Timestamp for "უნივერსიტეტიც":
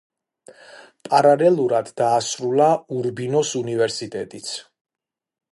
3.63-4.55